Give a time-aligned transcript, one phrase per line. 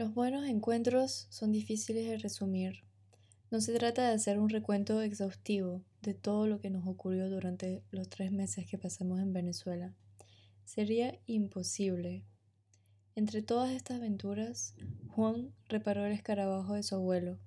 [0.00, 2.84] Los buenos encuentros son difíciles de resumir.
[3.50, 7.82] No se trata de hacer un recuento exhaustivo de todo lo que nos ocurrió durante
[7.90, 9.94] los tres meses que pasamos en Venezuela.
[10.64, 12.24] Sería imposible.
[13.14, 14.74] Entre todas estas aventuras,
[15.08, 17.38] Juan reparó el escarabajo de su abuelo.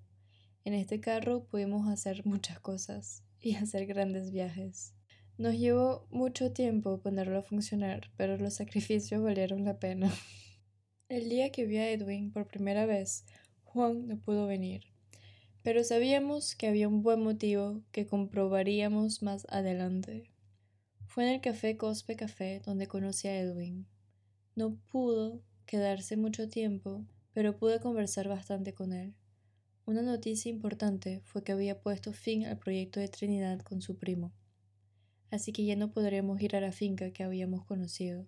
[0.64, 4.94] En este carro pudimos hacer muchas cosas y hacer grandes viajes.
[5.40, 10.14] Nos llevó mucho tiempo ponerlo a funcionar, pero los sacrificios valieron la pena.
[11.14, 13.24] El día que vi a Edwin por primera vez,
[13.66, 14.86] Juan no pudo venir,
[15.62, 20.24] pero sabíamos que había un buen motivo que comprobaríamos más adelante.
[21.06, 23.86] Fue en el café Cospe Café donde conocí a Edwin.
[24.56, 29.14] No pudo quedarse mucho tiempo, pero pude conversar bastante con él.
[29.86, 34.34] Una noticia importante fue que había puesto fin al proyecto de Trinidad con su primo,
[35.30, 38.26] así que ya no podríamos ir a la finca que habíamos conocido.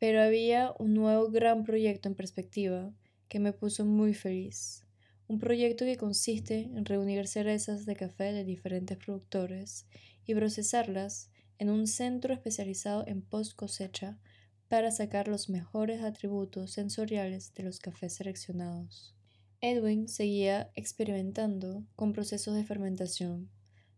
[0.00, 2.90] Pero había un nuevo gran proyecto en perspectiva
[3.28, 4.86] que me puso muy feliz.
[5.28, 9.86] Un proyecto que consiste en reunir cerezas de café de diferentes productores
[10.24, 14.18] y procesarlas en un centro especializado en post cosecha
[14.68, 19.14] para sacar los mejores atributos sensoriales de los cafés seleccionados.
[19.60, 23.50] Edwin seguía experimentando con procesos de fermentación.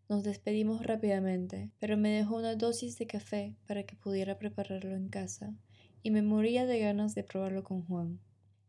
[0.08, 5.08] Nos despedimos rápidamente, pero me dejó una dosis de café para que pudiera prepararlo en
[5.08, 5.54] casa
[6.02, 8.20] y me moría de ganas de probarlo con Juan.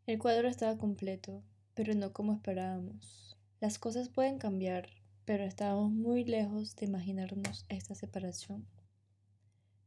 [0.05, 3.37] El cuadro estaba completo, pero no como esperábamos.
[3.59, 4.89] Las cosas pueden cambiar,
[5.25, 8.65] pero estábamos muy lejos de imaginarnos esta separación.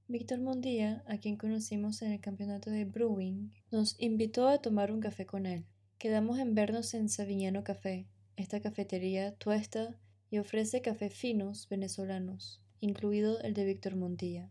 [0.08, 5.00] Víctor Mondía, a quien conocimos en el campeonato de Brewing, nos invitó a tomar un
[5.00, 5.66] café con él.
[5.98, 8.06] Quedamos en vernos en Savignano Café.
[8.36, 9.98] Esta cafetería tuesta
[10.30, 14.50] y ofrece café finos venezolanos, incluido el de Víctor Montilla.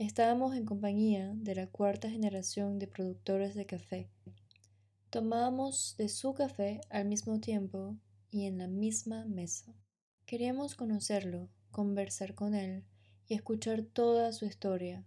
[0.00, 4.10] Estábamos en compañía de la cuarta generación de productores de café.
[5.08, 7.96] Tomábamos de su café al mismo tiempo
[8.28, 9.72] y en la misma mesa.
[10.26, 12.82] Queríamos conocerlo, conversar con él
[13.28, 15.06] y escuchar toda su historia.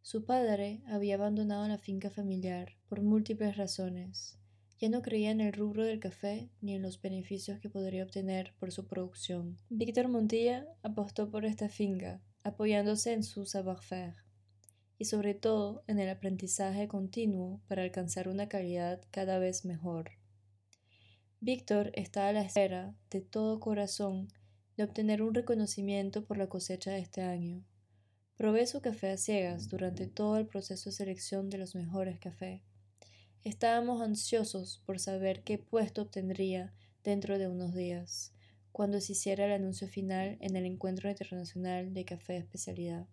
[0.00, 4.38] Su padre había abandonado la finca familiar por múltiples razones.
[4.80, 8.54] Ya no creía en el rubro del café ni en los beneficios que podría obtener
[8.58, 9.58] por su producción.
[9.68, 14.21] Víctor Montilla apostó por esta finca, apoyándose en su savoir-faire
[15.02, 20.12] y sobre todo en el aprendizaje continuo para alcanzar una calidad cada vez mejor.
[21.40, 24.28] Víctor está a la espera de todo corazón
[24.76, 27.64] de obtener un reconocimiento por la cosecha de este año.
[28.36, 32.62] Probé su café a ciegas durante todo el proceso de selección de los mejores cafés.
[33.42, 38.34] Estábamos ansiosos por saber qué puesto obtendría dentro de unos días,
[38.70, 43.08] cuando se hiciera el anuncio final en el Encuentro Internacional de Café Especialidad.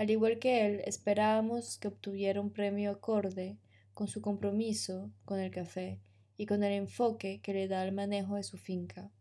[0.00, 3.58] Al igual que él, esperábamos que obtuviera un premio acorde
[3.92, 6.00] con su compromiso con el café
[6.38, 9.12] y con el enfoque que le da al manejo de su finca.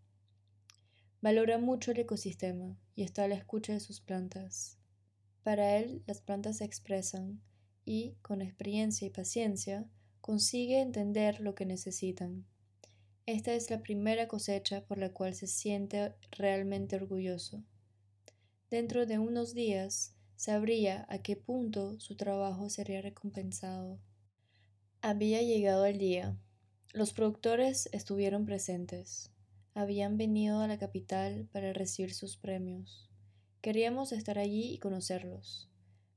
[1.20, 4.78] Valora mucho el ecosistema y está a la escucha de sus plantas.
[5.44, 7.42] Para él, las plantas se expresan
[7.84, 9.86] y, con experiencia y paciencia,
[10.22, 12.46] consigue entender lo que necesitan.
[13.26, 17.66] Esta es la primera cosecha por la cual se siente realmente orgulloso.
[18.70, 24.00] Dentro de unos días, sabría a qué punto su trabajo sería recompensado.
[25.02, 26.38] Había llegado el día.
[26.94, 29.34] Los productores estuvieron presentes.
[29.74, 33.10] Habían venido a la capital para recibir sus premios.
[33.60, 35.70] Queríamos estar allí y conocerlos.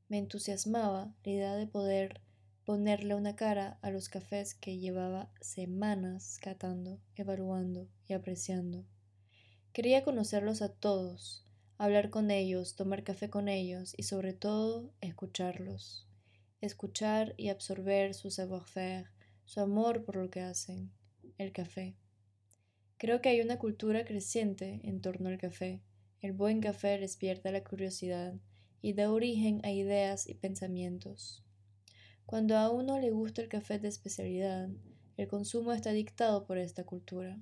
[0.09, 2.21] Me entusiasmaba la idea de poder
[2.65, 8.85] ponerle una cara a los cafés que llevaba semanas catando, evaluando y apreciando.
[9.73, 11.45] Quería conocerlos a todos,
[11.79, 16.07] hablar con ellos, tomar café con ellos y sobre todo escucharlos.
[16.61, 19.11] Escuchar y absorber su savoir-faire,
[19.45, 20.93] su amor por lo que hacen,
[21.39, 21.97] el café.
[22.99, 25.83] Creo que hay una cultura creciente en torno al café.
[26.21, 28.35] El buen café despierta la curiosidad
[28.81, 31.45] y da origen a ideas y pensamientos.
[32.27, 34.69] Cuando a uno le gusta el café de especialidad,
[35.17, 37.39] el consumo está dictado por esta cultura.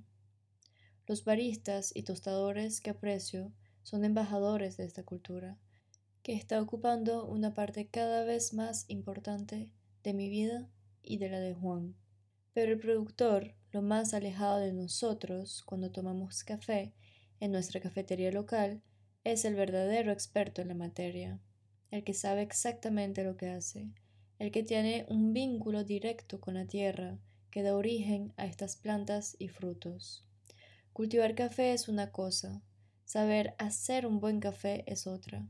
[1.07, 5.57] Los baristas y tostadores que aprecio son embajadores de esta cultura,
[6.23, 9.71] que está ocupando una parte cada vez más importante
[10.03, 10.69] de mi vida
[11.01, 11.95] y de la de Juan.
[12.53, 16.93] Pero el productor, lo más alejado de nosotros cuando tomamos café
[17.39, 18.81] en nuestra cafetería local,
[19.23, 21.39] es el verdadero experto en la materia,
[21.89, 23.91] el que sabe exactamente lo que hace,
[24.39, 27.19] el que tiene un vínculo directo con la tierra
[27.51, 30.25] que da origen a estas plantas y frutos.
[30.93, 32.61] Cultivar café es una cosa,
[33.11, 35.45] Saber hacer un buen café es otra.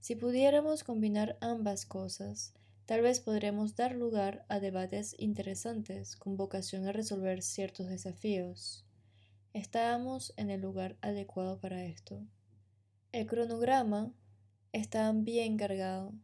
[0.00, 2.54] Si pudiéramos combinar ambas cosas,
[2.86, 8.86] tal vez podremos dar lugar a debates interesantes con vocación a resolver ciertos desafíos.
[9.52, 12.22] Estábamos en el lugar adecuado para esto.
[13.12, 14.10] El cronograma
[14.72, 16.14] estaba bien cargado.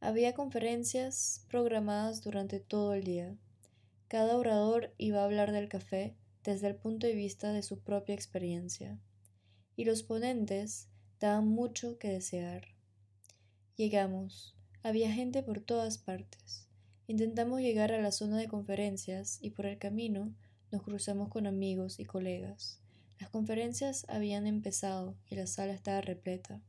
[0.00, 3.36] Había conferencias programadas durante todo el día.
[4.08, 8.14] Cada orador iba a hablar del café desde el punto de vista de su propia
[8.14, 8.98] experiencia,
[9.80, 10.90] y los ponentes
[11.20, 12.66] daban mucho que desear.
[13.76, 14.54] Llegamos.
[14.82, 16.68] Había gente por todas partes.
[17.06, 20.34] Intentamos llegar a la zona de conferencias y por el camino
[20.70, 22.78] nos cruzamos con amigos y colegas.
[23.18, 26.60] Las conferencias habían empezado y la sala estaba repleta.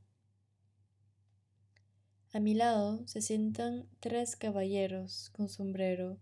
[2.31, 6.17] A mi lado se sientan tres caballeros con sombrero,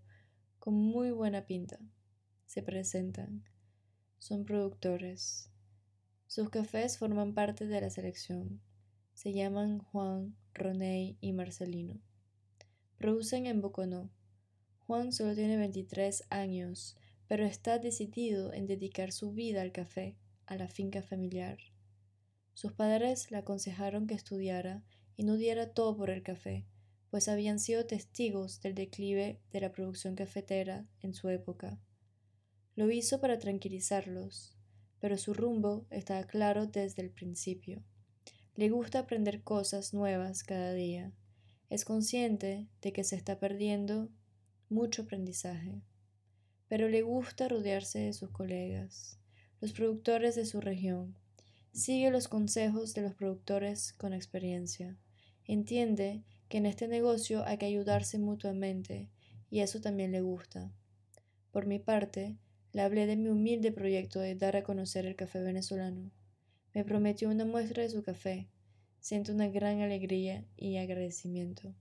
[0.57, 1.77] con muy buena pinta.
[2.47, 3.43] Se presentan.
[4.17, 5.51] Son productores.
[6.29, 8.61] Sus cafés forman parte de la selección.
[9.15, 11.99] Se llaman Juan, Roney y Marcelino.
[12.97, 14.11] Producen en Boconó.
[14.85, 16.95] Juan solo tiene 23 años,
[17.27, 21.57] pero está decidido en dedicar su vida al café, a la finca familiar.
[22.53, 24.83] Sus padres le aconsejaron que estudiara
[25.17, 26.67] y no diera todo por el café,
[27.09, 31.79] pues habían sido testigos del declive de la producción cafetera en su época.
[32.75, 34.58] Lo hizo para tranquilizarlos,
[34.99, 37.83] pero su rumbo estaba claro desde el principio.
[38.55, 41.13] Le gusta aprender cosas nuevas cada día.
[41.69, 44.09] Es consciente de que se está perdiendo
[44.69, 45.81] mucho aprendizaje
[46.69, 49.19] pero le gusta rodearse de sus colegas,
[49.59, 51.17] los productores de su región.
[51.73, 54.95] Sigue los consejos de los productores con experiencia.
[55.45, 59.09] Entiende que en este negocio hay que ayudarse mutuamente
[59.49, 60.71] y eso también le gusta.
[61.51, 62.37] Por mi parte,
[62.71, 66.11] le hablé de mi humilde proyecto de dar a conocer el café venezolano.
[66.73, 68.47] Me prometió una muestra de su café.
[68.99, 71.73] Siento una gran alegría y agradecimiento.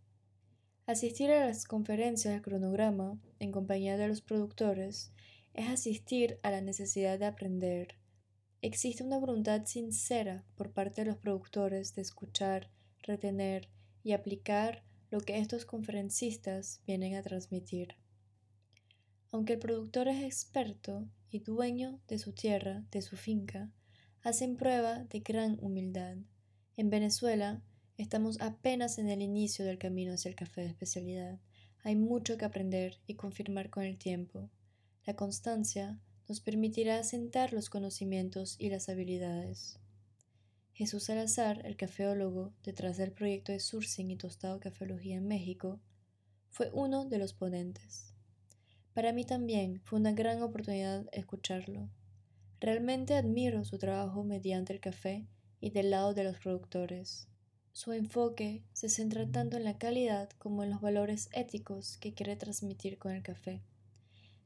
[0.87, 5.13] Asistir a las conferencias de cronograma en compañía de los productores
[5.53, 7.97] es asistir a la necesidad de aprender.
[8.63, 12.71] Existe una voluntad sincera por parte de los productores de escuchar,
[13.03, 13.69] retener
[14.03, 17.97] y aplicar lo que estos conferencistas vienen a transmitir.
[19.31, 23.71] Aunque el productor es experto y dueño de su tierra, de su finca,
[24.23, 26.17] hacen prueba de gran humildad.
[26.77, 27.63] En Venezuela,
[27.99, 31.41] Estamos apenas en el inicio del camino hacia el café de especialidad.
[31.83, 34.49] Hay mucho que aprender y confirmar con el tiempo.
[35.05, 35.99] La constancia
[36.29, 39.81] nos permitirá asentar los conocimientos y las habilidades.
[40.75, 45.81] Jesús Salazar, el cafeólogo detrás del proyecto de Sourcing y Tostado Cafelogía en México,
[46.51, 48.15] fue uno de los ponentes.
[48.99, 51.89] Para mí también fue una gran oportunidad escucharlo.
[52.59, 55.29] Realmente admiro su trabajo mediante el café
[55.61, 57.29] y del lado de los productores.
[57.71, 62.35] Su enfoque se centra tanto en la calidad como en los valores éticos que quiere
[62.35, 63.63] transmitir con el café.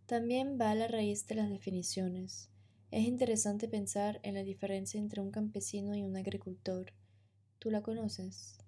[0.04, 2.50] También va a la raíz de las definiciones.
[2.90, 6.93] Es interesante pensar en la diferencia entre un campesino y un agricultor.
[7.58, 8.58] ¿Tú la conoces?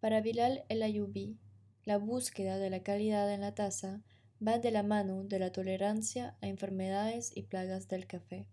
[0.00, 1.38] Para Bilal el Ayubi,
[1.84, 4.02] la búsqueda de la calidad en la taza
[4.46, 8.46] va de la mano de la tolerancia a enfermedades y plagas del café.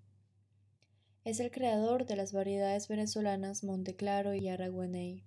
[1.24, 5.26] Es el creador de las variedades venezolanas Monteclaro y Araguaney.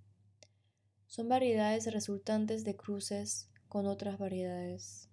[1.07, 5.09] Son variedades resultantes de cruces con otras variedades.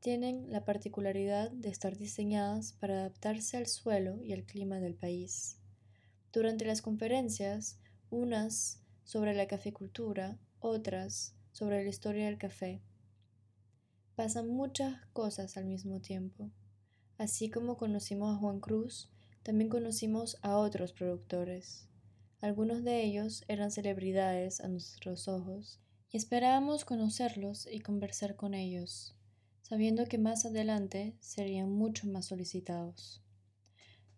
[0.00, 5.58] Tienen la particularidad de estar diseñadas para adaptarse al suelo y al clima del país.
[6.32, 12.80] Durante las conferencias, unas sobre la caficultura, otras sobre la historia del café.
[14.14, 16.52] Pasan muchas cosas al mismo tiempo.
[17.16, 19.10] Así como conocimos a Juan Cruz,
[19.42, 21.88] también conocimos a otros productores.
[22.40, 25.80] Algunos de ellos eran celebridades a nuestros ojos
[26.12, 29.16] y esperábamos conocerlos y conversar con ellos,
[29.62, 33.20] sabiendo que más adelante serían mucho más solicitados.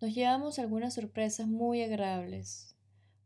[0.02, 2.76] Nos llevamos algunas sorpresas muy agradables.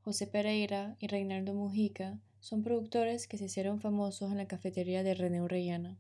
[0.03, 5.15] José Pereira y Reinaldo Mujica son productores que se hicieron famosos en la cafetería de
[5.15, 5.97] René Orellana.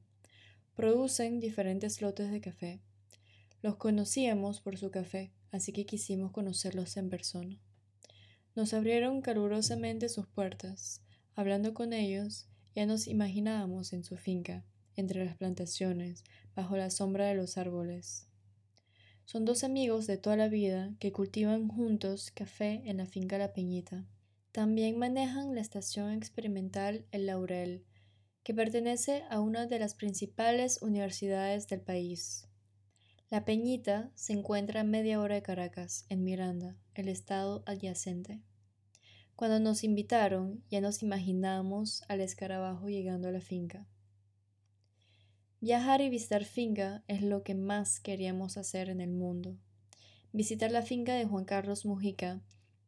[0.76, 2.82] Producen diferentes lotes de café.
[3.62, 7.58] Los conocíamos por su café, así que quisimos conocerlos en persona.
[8.54, 11.00] Nos abrieron calurosamente sus puertas.
[11.34, 16.24] Hablando con ellos, ya nos imaginábamos en su finca, entre las plantaciones,
[16.54, 18.28] bajo la sombra de los árboles.
[19.24, 23.54] Son dos amigos de toda la vida que cultivan juntos café en la finca La
[23.54, 24.04] Peñita.
[24.54, 27.84] También manejan la estación experimental El Laurel,
[28.44, 32.46] que pertenece a una de las principales universidades del país.
[33.30, 38.42] La Peñita se encuentra a media hora de Caracas, en Miranda, el estado adyacente.
[39.34, 43.88] Cuando nos invitaron, ya nos imaginamos al escarabajo llegando a la finca.
[45.60, 49.58] Viajar y visitar finca es lo que más queríamos hacer en el mundo.
[50.30, 52.40] Visitar la finca de Juan Carlos Mujica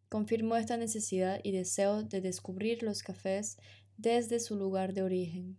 [0.09, 3.59] confirmó esta necesidad y deseo de descubrir los cafés
[3.97, 5.59] desde su lugar de origen.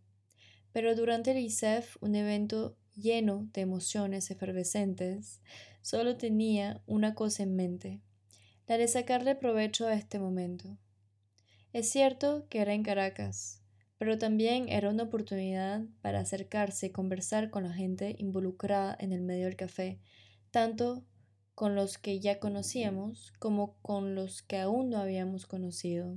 [0.72, 5.42] Pero durante el ISEF, un evento lleno de emociones efervescentes,
[5.82, 8.02] solo tenía una cosa en mente,
[8.68, 10.78] la de sacarle provecho a este momento.
[11.74, 13.62] Es cierto que era en Caracas,
[13.98, 19.22] pero también era una oportunidad para acercarse y conversar con la gente involucrada en el
[19.22, 20.00] medio del café,
[20.52, 21.04] tanto
[21.58, 26.16] con los que ya conocíamos como con los que aún no habíamos conocido.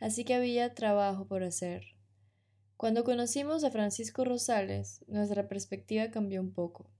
[0.00, 1.84] Así que había trabajo por hacer.
[2.78, 6.90] Cuando conocimos a Francisco Rosales, nuestra perspectiva cambió un poco.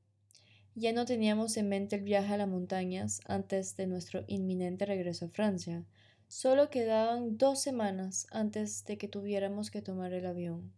[0.74, 5.24] Ya no teníamos en mente el viaje a las montañas antes de nuestro inminente regreso
[5.24, 5.86] a Francia.
[6.26, 10.74] Solo quedaban dos semanas antes de que tuviéramos que tomar el avión.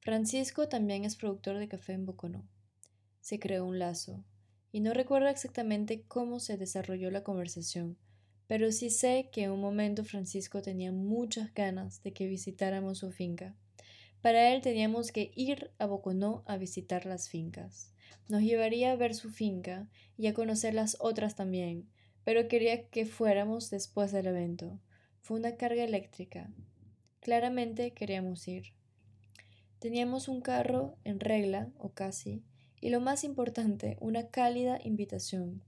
[0.00, 2.48] Francisco también es productor de café en Boconó.
[3.20, 4.24] Se creó un lazo,
[4.72, 7.98] y no recuerdo exactamente cómo se desarrolló la conversación,
[8.46, 13.12] pero sí sé que en un momento Francisco tenía muchas ganas de que visitáramos su
[13.12, 13.54] finca.
[14.22, 17.92] Para él teníamos que ir a Boconó a visitar las fincas.
[18.28, 21.88] Nos llevaría a ver su finca y a conocer las otras también,
[22.24, 24.80] pero quería que fuéramos después del evento.
[25.20, 26.50] Fue una carga eléctrica.
[27.20, 28.74] Claramente queríamos ir.
[29.80, 32.44] Teníamos un carro en regla, o casi,
[32.82, 35.62] y lo más importante, una cálida invitación.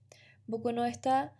[0.48, 1.32] Boconó está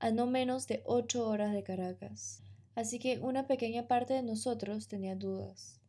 [0.00, 2.42] a no menos de ocho horas de Caracas,
[2.74, 5.80] así que una pequeña parte de nosotros tenía dudas.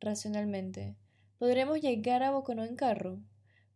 [0.00, 0.94] Racionalmente,
[1.38, 3.18] ¿podremos llegar a Boconó en carro?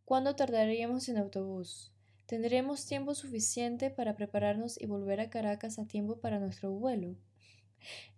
[0.04, 1.92] ¿Cuándo tardaríamos en autobús?
[2.26, 7.16] ¿Tendremos tiempo suficiente para prepararnos y volver a Caracas a tiempo para nuestro vuelo?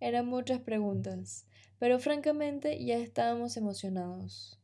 [0.00, 1.46] Eran muchas preguntas,
[1.78, 4.58] pero francamente ya estábamos emocionados.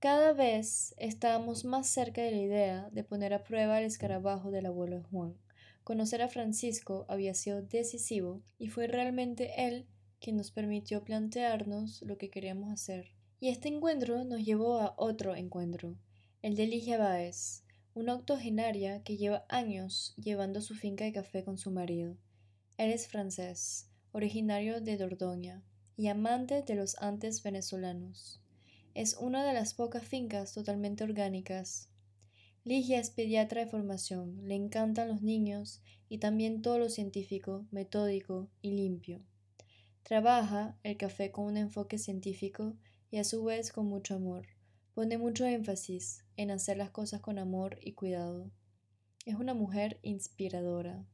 [0.00, 4.64] Cada vez estábamos más cerca de la idea de poner a prueba el escarabajo del
[4.64, 5.36] abuelo Juan.
[5.84, 9.86] Conocer a Francisco había sido decisivo y fue realmente él
[10.18, 13.12] quien nos permitió plantearnos lo que queríamos hacer.
[13.40, 15.98] Y este encuentro nos llevó a otro encuentro,
[16.40, 21.58] el de Ligia Báez, una octogenaria que lleva años llevando su finca de café con
[21.58, 22.16] su marido.
[22.78, 25.62] Él es francés, originario de Dordoña
[25.98, 28.39] y amante de los antes venezolanos.
[28.94, 31.88] Es una de las pocas fincas totalmente orgánicas.
[32.64, 38.50] Ligia es pediatra de formación, le encantan los niños y también todo lo científico, metódico
[38.60, 39.22] y limpio.
[40.02, 42.74] Trabaja el café con un enfoque científico
[43.10, 44.46] y a su vez con mucho amor.
[44.92, 48.50] Pone mucho énfasis en hacer las cosas con amor y cuidado.
[49.24, 51.06] Es una mujer inspiradora.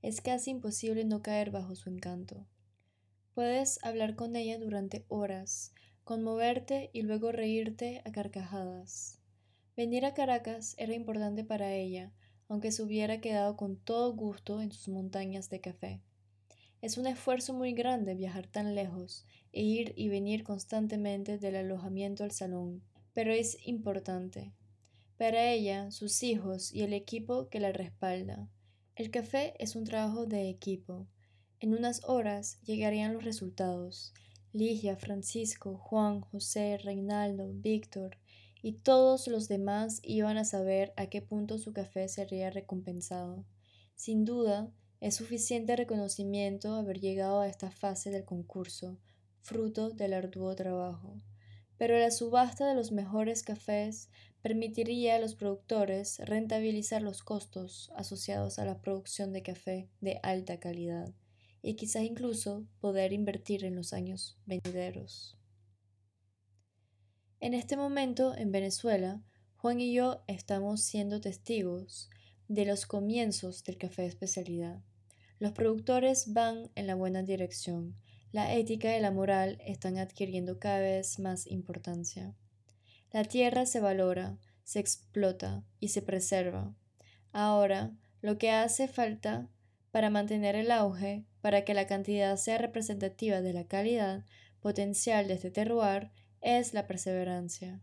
[0.00, 2.46] Es casi imposible no caer bajo su encanto.
[3.34, 5.74] Puedes hablar con ella durante horas,
[6.06, 9.18] conmoverte y luego reírte a carcajadas.
[9.76, 12.12] Venir a Caracas era importante para ella,
[12.48, 16.00] aunque se hubiera quedado con todo gusto en sus montañas de café.
[16.80, 22.22] Es un esfuerzo muy grande viajar tan lejos e ir y venir constantemente del alojamiento
[22.22, 24.52] al salón, pero es importante.
[25.18, 28.48] Para ella, sus hijos y el equipo que la respalda.
[28.94, 31.08] El café es un trabajo de equipo.
[31.58, 34.14] En unas horas llegarían los resultados.
[34.52, 38.16] Ligia, Francisco, Juan, José, Reinaldo, Víctor
[38.62, 43.44] y todos los demás iban a saber a qué punto su café sería recompensado.
[43.94, 48.98] Sin duda, es suficiente reconocimiento haber llegado a esta fase del concurso,
[49.40, 51.20] fruto del arduo trabajo
[51.78, 54.08] pero la subasta de los mejores cafés
[54.42, 60.58] permitiría a los productores rentabilizar los costos asociados a la producción de café de alta
[60.58, 61.12] calidad
[61.66, 65.36] y quizás incluso poder invertir en los años venideros.
[67.40, 69.20] En este momento, en Venezuela,
[69.56, 72.08] Juan y yo estamos siendo testigos
[72.46, 74.80] de los comienzos del café de especialidad.
[75.40, 77.96] Los productores van en la buena dirección,
[78.30, 82.36] la ética y la moral están adquiriendo cada vez más importancia.
[83.10, 86.76] La tierra se valora, se explota y se preserva.
[87.32, 89.50] Ahora, lo que hace falta
[89.96, 94.26] para mantener el auge, para que la cantidad sea representativa de la calidad
[94.60, 96.10] potencial de este terroir,
[96.42, 97.80] es la perseverancia.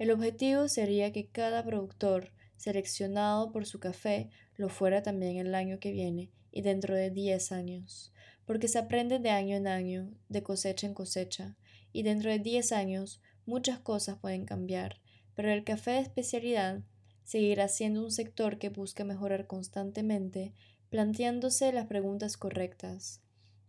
[0.00, 5.78] El objetivo sería que cada productor seleccionado por su café lo fuera también el año
[5.78, 8.12] que viene y dentro de 10 años
[8.44, 11.56] porque se aprende de año en año, de cosecha en cosecha,
[11.92, 15.00] y dentro de 10 años muchas cosas pueden cambiar,
[15.36, 16.82] pero el café de especialidad
[17.22, 20.52] seguirá siendo un sector que busca mejorar constantemente,
[20.90, 23.20] planteándose las preguntas correctas.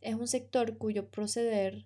[0.01, 1.85] es un sector cuyo proceder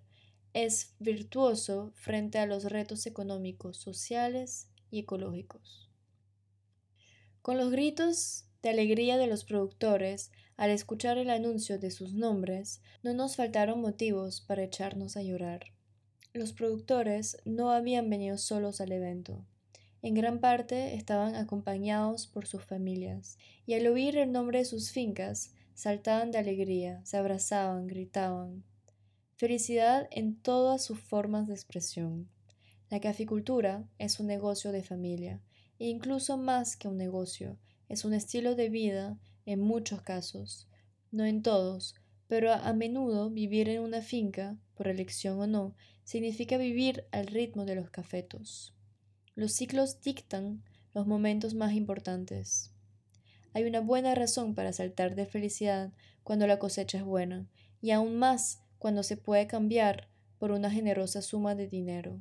[0.52, 5.90] es virtuoso frente a los retos económicos, sociales y ecológicos.
[7.42, 12.80] Con los gritos de alegría de los productores al escuchar el anuncio de sus nombres,
[13.02, 15.72] no nos faltaron motivos para echarnos a llorar.
[16.32, 19.44] Los productores no habían venido solos al evento.
[20.04, 24.90] En gran parte estaban acompañados por sus familias, y al oír el nombre de sus
[24.90, 28.64] fincas, saltaban de alegría, se abrazaban, gritaban.
[29.38, 32.28] Felicidad en todas sus formas de expresión.
[32.90, 35.40] La caficultura es un negocio de familia,
[35.78, 37.56] e incluso más que un negocio,
[37.88, 40.68] es un estilo de vida en muchos casos,
[41.12, 41.94] no en todos,
[42.26, 47.64] pero a menudo vivir en una finca, por elección o no, significa vivir al ritmo
[47.64, 48.73] de los cafetos.
[49.36, 50.62] Los ciclos dictan
[50.94, 52.70] los momentos más importantes.
[53.52, 57.48] Hay una buena razón para saltar de felicidad cuando la cosecha es buena,
[57.82, 62.20] y aún más cuando se puede cambiar por una generosa suma de dinero.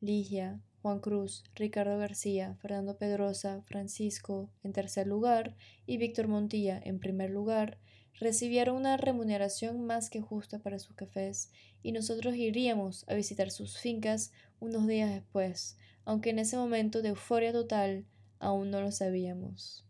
[0.00, 7.00] Ligia, Juan Cruz, Ricardo García, Fernando Pedrosa, Francisco en tercer lugar y Víctor Montilla en
[7.00, 7.78] primer lugar
[8.20, 11.50] recibieron una remuneración más que justa para sus cafés
[11.82, 14.30] y nosotros iríamos a visitar sus fincas
[14.60, 18.06] unos días después, aunque en ese momento de euforia total
[18.38, 19.84] aún no lo sabíamos.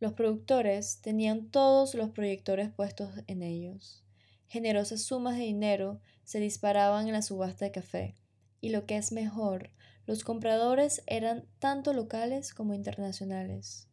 [0.00, 4.04] Los productores tenían todos los proyectores puestos en ellos.
[4.48, 8.14] Generosas sumas de dinero se disparaban en la subasta de café,
[8.60, 9.70] y lo que es mejor,
[10.06, 13.88] los compradores eran tanto locales como internacionales.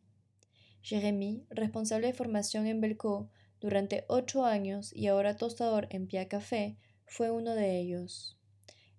[0.82, 3.30] Jérémy, responsable de formación en Belco
[3.62, 8.38] durante ocho años y ahora tostador en Pia Café, fue uno de ellos.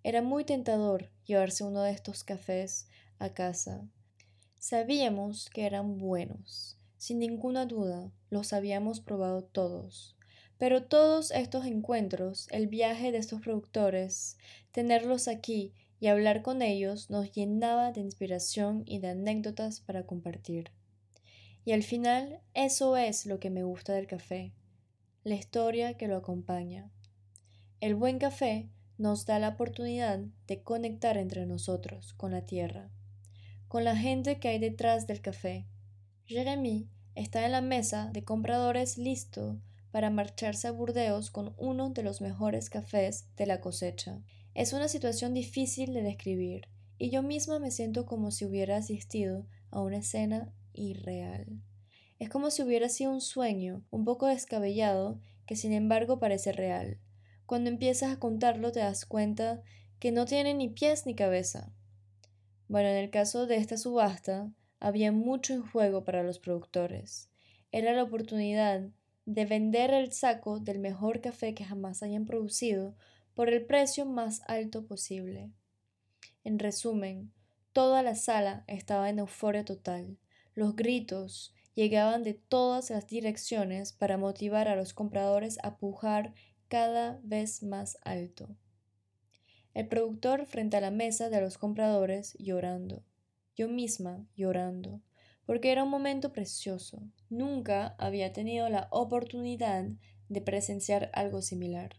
[0.02, 2.88] Era muy tentador llevarse uno de estos cafés
[3.18, 3.86] a casa.
[4.58, 10.16] Sabíamos que eran buenos, sin ninguna duda, los habíamos probado todos.
[10.56, 14.36] Pero todos estos encuentros, el viaje de estos productores,
[14.70, 20.70] tenerlos aquí y hablar con ellos nos llenaba de inspiración y de anécdotas para compartir.
[21.64, 24.52] Y al final eso es lo que me gusta del café,
[25.24, 26.90] la historia que lo acompaña.
[27.80, 28.68] El buen café
[29.02, 32.88] nos da la oportunidad de conectar entre nosotros con la tierra,
[33.66, 35.66] con la gente que hay detrás del café.
[36.24, 39.60] Jeremy está en la mesa de compradores listo
[39.90, 44.22] para marcharse a Burdeos con uno de los mejores cafés de la cosecha.
[44.54, 49.48] Es una situación difícil de describir, y yo misma me siento como si hubiera asistido
[49.72, 51.60] a una escena irreal.
[52.20, 57.00] Es como si hubiera sido un sueño, un poco descabellado, que sin embargo parece real.
[57.52, 59.62] Cuando empiezas a contarlo te das cuenta
[59.98, 61.70] que no tiene ni pies ni cabeza.
[62.66, 67.28] Bueno, en el caso de esta subasta, había mucho en juego para los productores.
[67.70, 68.88] Era la oportunidad
[69.26, 72.96] de vender el saco del mejor café que jamás hayan producido
[73.34, 75.50] por el precio más alto posible.
[76.44, 77.34] En resumen,
[77.74, 80.16] toda la sala estaba en euforia total.
[80.54, 86.32] Los gritos llegaban de todas las direcciones para motivar a los compradores a pujar
[86.72, 88.56] cada vez más alto.
[89.74, 93.04] El productor frente a la mesa de los compradores llorando,
[93.54, 95.02] yo misma llorando,
[95.44, 97.02] porque era un momento precioso.
[97.28, 99.84] Nunca había tenido la oportunidad
[100.30, 101.96] de presenciar algo similar.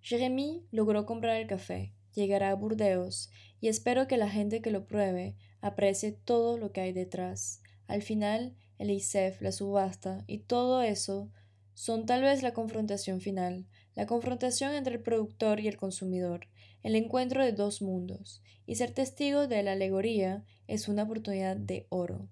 [0.00, 4.88] Jeremy logró comprar el café, llegará a Burdeos y espero que la gente que lo
[4.88, 7.62] pruebe aprecie todo lo que hay detrás.
[7.86, 11.30] Al final, el ISEF, la subasta y todo eso
[11.74, 16.48] son tal vez la confrontación final, la confrontación entre el productor y el consumidor,
[16.82, 21.86] el encuentro de dos mundos, y ser testigo de la alegoría es una oportunidad de
[21.90, 22.28] oro.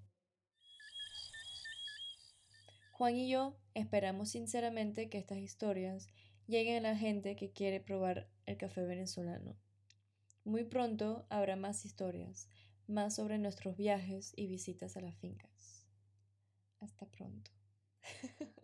[2.91, 6.07] Juan y yo esperamos sinceramente que estas historias
[6.47, 9.55] lleguen a la gente que quiere probar el café venezolano.
[10.43, 12.47] Muy pronto habrá más historias,
[12.87, 15.87] más sobre nuestros viajes y visitas a las fincas.
[16.79, 17.51] Hasta pronto.